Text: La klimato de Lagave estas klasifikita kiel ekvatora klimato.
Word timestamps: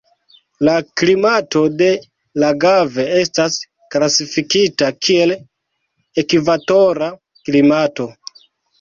La 0.67 0.73
klimato 1.01 1.61
de 1.81 1.89
Lagave 2.45 3.07
estas 3.19 3.59
klasifikita 3.97 4.91
kiel 5.05 5.37
ekvatora 6.27 7.15
klimato. 7.25 8.15